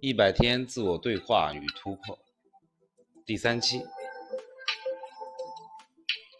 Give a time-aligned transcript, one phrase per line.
[0.00, 2.18] 一百天自我对话与突破，
[3.24, 3.82] 第三期，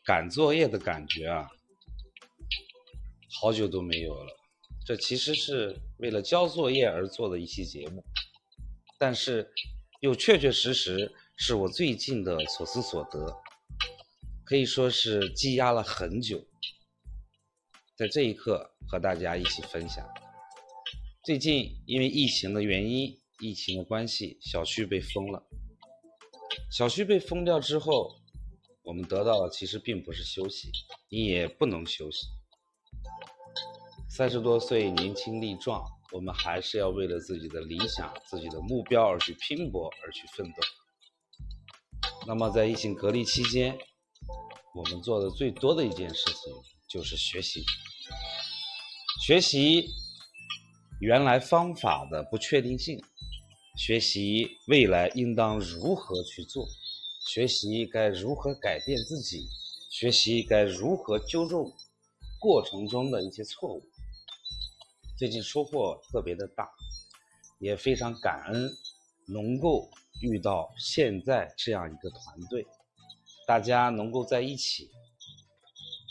[0.04, 1.48] 赶作业的感觉啊，
[3.40, 4.36] 好久都没有了。
[4.84, 8.04] 这其实是为了交作业而做的一期节目，
[8.98, 9.52] 但是
[10.00, 13.40] 又确确实实是我最近的所思所得，
[14.44, 16.44] 可以说是积压了很久，
[17.94, 20.04] 在这一刻和大家一起分享。
[21.24, 25.46] 最近因为疫情的原因，疫情的关系，小区被封了。
[26.68, 28.16] 小区被封掉之后，
[28.82, 30.68] 我们得到的其实并不是休息，
[31.08, 32.26] 你也不能休息。
[34.10, 40.56] 三十多岁，年轻力壮，我们还是要为了自己的理想、自己的目标而去拼搏，而去奋斗。
[42.26, 43.78] 那么，在疫情隔离期间，
[44.74, 46.52] 我们做的最多的一件事情
[46.88, 47.62] 就是学习，
[49.24, 50.01] 学习。
[51.02, 53.02] 原来方法的不确定性，
[53.76, 56.64] 学习未来应当如何去做，
[57.26, 59.48] 学习该如何改变自己，
[59.90, 61.64] 学习该如何纠正
[62.38, 63.82] 过程中的一些错误。
[65.18, 66.70] 最近收获特别的大，
[67.58, 68.70] 也非常感恩
[69.26, 72.64] 能够遇到现在这样一个团队，
[73.44, 74.88] 大家能够在一起，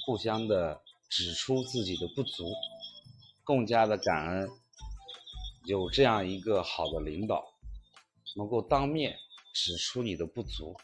[0.06, 2.44] 互相的指出自己的不足，
[3.46, 4.50] 更加的感恩。
[5.66, 7.44] 有这样一个好的领导，
[8.36, 9.16] 能够当面
[9.54, 10.76] 指出你的不足。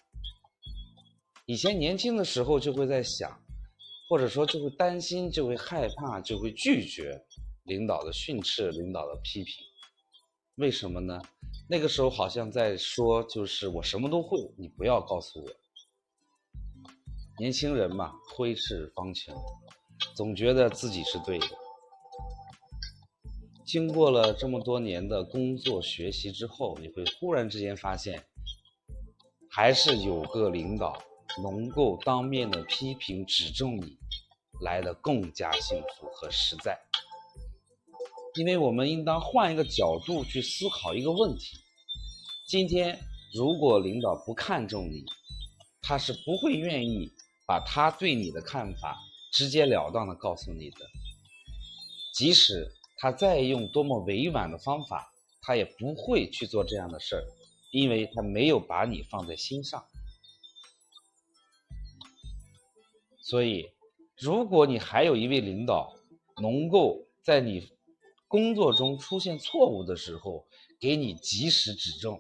[1.46, 3.42] 以前年轻的时候就会在想，
[4.10, 7.26] 或者说就会担心，就会害怕，就会拒绝
[7.64, 9.66] 领导的训斥、领导的批评。
[10.56, 11.20] 为什么呢？
[11.70, 15.50] 那个时候好像在说，就是我什么都会，你不要告诉我。
[17.40, 19.34] 年轻人嘛，挥斥方遒，
[20.16, 21.48] 总觉得自己是对的。
[23.68, 28.24] 经过了这么多年的工作学习之后，你会忽然之间发现，
[29.52, 31.04] 还是有个领导
[31.44, 33.98] 能够当面的批评指正你，
[34.62, 36.80] 来的更加幸福和实在。
[38.36, 41.58] 因为我们应当换一个角度去思考一个问题：
[42.48, 42.98] 今天
[43.34, 45.04] 如果领导不看重你，
[45.82, 47.12] 他是不会愿意
[47.46, 48.98] 把他对你的看法
[49.34, 50.78] 直截了当的告诉你的，
[52.16, 52.72] 即使。
[52.98, 57.24] 他再用多么委婉的方法，他也不会去做这样的事儿，
[57.72, 59.86] 因为他没有把你放在心上。
[63.22, 63.72] 所以，
[64.18, 65.94] 如果你还有一位领导
[66.42, 67.70] 能够在你
[68.28, 70.48] 工作中出现错误的时候
[70.80, 72.20] 给你及时指正，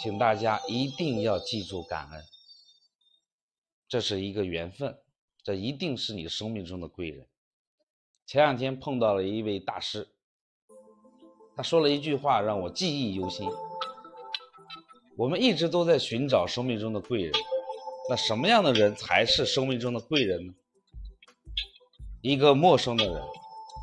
[0.00, 2.22] 请大家一定要记住感恩，
[3.88, 4.98] 这是一个缘分，
[5.42, 7.26] 这一定是你生命中的贵人。
[8.28, 10.06] 前两天碰到了一位大师，
[11.56, 13.48] 他说了一句话让我记忆犹新。
[15.16, 17.32] 我们一直都在寻找生命中的贵人，
[18.10, 20.52] 那什么样的人才是生命中的贵人呢？
[22.20, 23.18] 一个陌生的人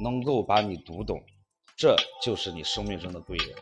[0.04, 1.24] 能够把你读懂，
[1.76, 3.56] 这就是你生命中的贵人。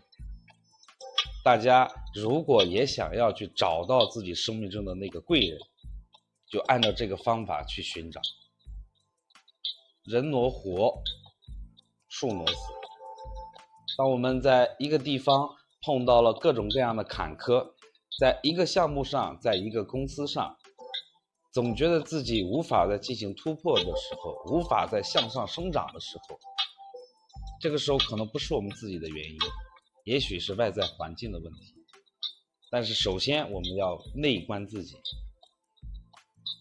[1.46, 5.58] 大家如果也想要去找到自己生命中的那个贵人，
[6.46, 8.20] 就按照这个方法去寻找。
[10.06, 11.02] 人挪活，
[12.09, 12.56] 树挪死。
[13.97, 15.50] 当我们在一个地方
[15.81, 17.72] 碰到了各种各样的坎坷，
[18.19, 20.58] 在一个项目上，在一个公司上，
[21.53, 26.38] 总觉得自己无法再进行突破的时候，无法再向上生长的时候，
[27.62, 29.38] 这个时候可能不是我们自己的原因，
[30.03, 31.74] 也许是外在环境的问题。
[32.70, 34.97] 但是首先我们要内观自己。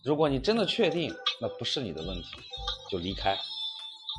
[0.05, 2.29] 如果你真的确定那不是你的问题，
[2.91, 3.39] 就离开，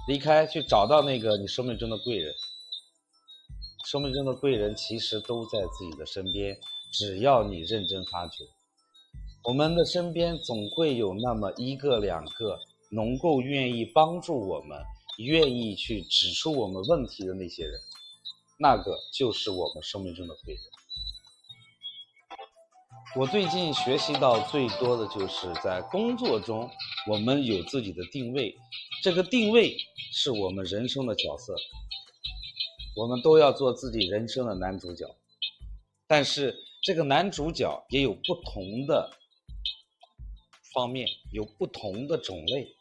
[0.08, 2.34] 离开去找到那个你生命中的贵人。
[3.86, 6.58] 生命中的贵人其实都在自己的身边，
[6.92, 8.46] 只要你认真发掘。
[9.44, 12.60] 我们的身边总会有那么一个两个
[12.92, 14.82] 能够愿意帮助我们、
[15.18, 17.80] 愿意去指出我们问题的那些人，
[18.58, 20.64] 那个就是我们生命中的贵人。
[23.16, 26.68] 我最近学习到最多的就是在工作中，
[27.08, 28.56] 我们有自己的定位，
[29.04, 29.78] 这个定位
[30.12, 31.54] 是我们人生的角色，
[32.96, 35.06] 我们都要做自己人生的男主角，
[36.08, 39.12] 但是这个男主角也有不同的
[40.74, 42.76] 方面，有不同的种类。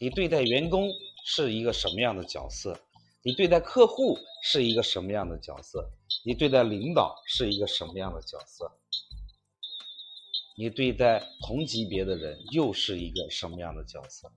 [0.00, 0.90] 你对待员工
[1.24, 2.76] 是一个什么样的角色？
[3.22, 5.88] 你对待客户是一个什么样的角色？
[6.24, 8.68] 你对待领导是一个什么样的角色？
[10.60, 14.30] 你对待同级别的人又是一个什么样的角色？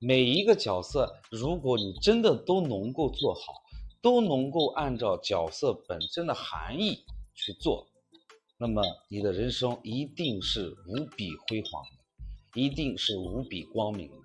[0.00, 3.62] 每一个角色，如果你真的都能够做好，
[4.02, 7.86] 都能够按照角色本身的含义去做，
[8.58, 14.16] 那么你的人生一定是无比辉煌的，一定是无比光明的。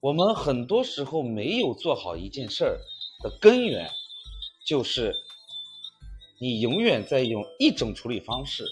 [0.00, 2.80] 我们很多时候没有做好一件事儿
[3.22, 3.90] 的根源，
[4.64, 5.12] 就是
[6.40, 8.64] 你永远在用一种处理方式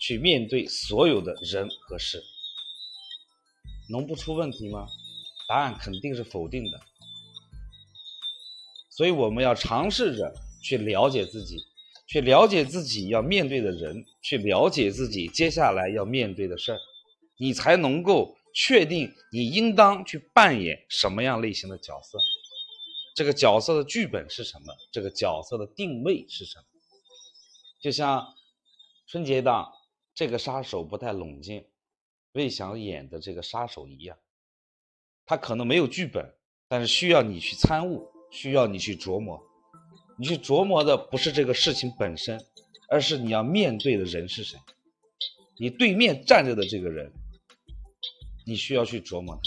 [0.00, 2.22] 去面对所有的人和事，
[3.90, 4.86] 能不出问题吗？
[5.48, 6.80] 答案肯定是否定的。
[8.88, 10.32] 所以我们要尝试着
[10.62, 11.56] 去了解自己，
[12.06, 16.78] 去了解自己要面对的人，去了解自己接下来要面对的事儿，
[17.38, 22.18] 你才能够确定你应当去扮演什么样类型的角色，
[23.14, 26.64] 这个角色的剧本是什么，这个角色的定位是什么。
[27.80, 28.34] 就像
[29.06, 29.72] 春节档
[30.20, 31.64] 这个杀手不太冷静，
[32.32, 34.18] 魏翔演的这个杀手一样，
[35.24, 36.34] 他可能没有剧本，
[36.68, 38.06] 但是需要你去参悟。
[38.30, 39.42] 需要你去琢磨，
[40.18, 42.38] 你去琢磨的不是这个事情本身，
[42.90, 44.58] 而是你要面对的人是谁。
[45.58, 47.10] 你对面站着的这个人，
[48.44, 49.40] 你需要去琢磨他。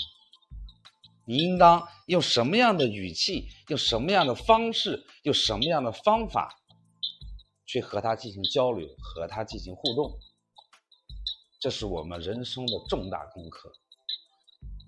[1.28, 6.58] 你应当用什么样的语气，用什么样的方式，用什么样的方法，
[7.68, 10.20] 去和他进行交流，和他进行互动。
[11.64, 13.72] 这是我们人生的重大功课，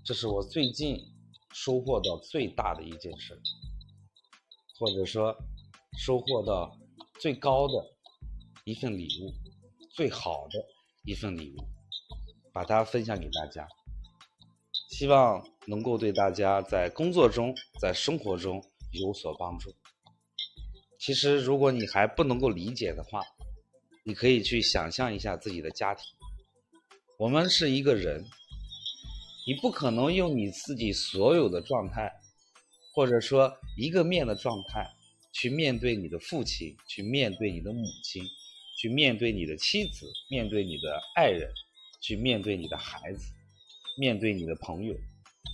[0.04, 1.10] 这是我最近
[1.54, 3.40] 收获到最大的一件事。
[4.78, 5.34] 或者说，
[5.96, 6.78] 收获到
[7.18, 7.82] 最高的
[8.64, 9.32] 一份礼物，
[9.94, 10.62] 最好的
[11.06, 11.64] 一份礼物，
[12.52, 13.66] 把它分享给大家，
[14.90, 19.74] 希望能够对大家在工作中、在生活中有所帮助。
[20.98, 23.22] 其实，如果你还不能够理解的话，
[24.04, 26.04] 你可以去想象一下自己的家庭。
[27.18, 28.24] 我们是一个人，
[29.46, 32.12] 你不可能用你自己所有的状态。
[32.92, 34.88] 或者说一个面的状态，
[35.30, 38.24] 去面对你的父亲，去面对你的母亲，
[38.78, 41.52] 去面对你的妻子，面对你的爱人，
[42.00, 43.32] 去面对你的孩子，
[43.98, 44.94] 面对你的朋友，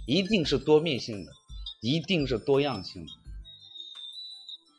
[0.07, 1.33] 一定是多面性的，
[1.81, 3.13] 一定是多样性的。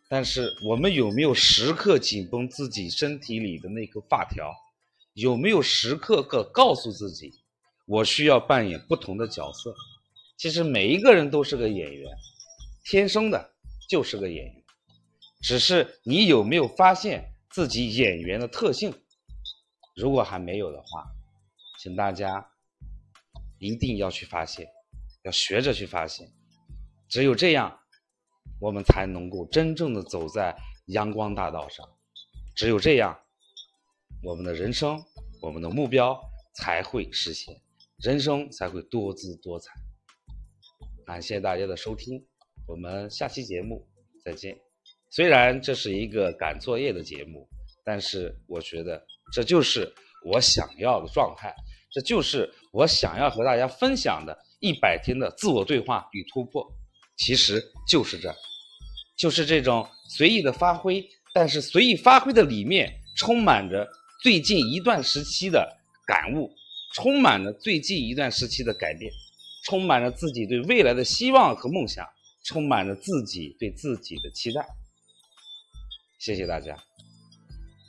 [0.08, 4.54] 但是我们有没有时刻紧绷自己身体里的那颗发条？
[5.14, 7.44] 有没有时刻刻告诉自己，
[7.86, 9.76] 我需要扮演不同的角色？
[10.38, 12.10] 其实每一个人都是个演员。
[12.84, 13.54] 天生的
[13.88, 14.64] 就是个演员，
[15.42, 18.94] 只是你有没有发现自己演员的特性？
[19.96, 21.06] 如果还没有的话，
[21.80, 22.50] 请大家
[23.60, 24.68] 一定要去发现，
[25.22, 26.28] 要学着去发现。
[27.08, 27.80] 只有这样，
[28.60, 30.58] 我们才能够真正的走在
[30.88, 31.88] 阳光大道上。
[32.56, 33.18] 只有这样，
[34.24, 34.98] 我们的人生，
[35.42, 36.18] 我们的目标
[36.56, 37.54] 才会实现，
[37.98, 39.74] 人生才会多姿多彩。
[41.06, 42.26] 感谢大家的收听。
[42.66, 43.86] 我们下期节目
[44.24, 44.58] 再见。
[45.12, 47.46] 虽然这是一个赶作业的节目，
[47.84, 49.94] 但是我觉得这就是
[50.24, 51.54] 我想要的状态，
[51.92, 56.66] 这就是我想要和大家分享的一百天的自我对话与突破。
[57.18, 58.34] 其实就是这，
[59.18, 63.86] 就是这种随意的发挥，但是随意发挥的里面充满着
[64.24, 65.78] 最近一段时期的
[66.08, 66.50] 感悟，
[66.94, 69.12] 充满了最近一段时期的改变，
[69.66, 72.08] 充满了自己对未来的希望和梦想。
[72.46, 74.68] 充满了自己对自己的期待，
[76.20, 76.78] 谢谢大家。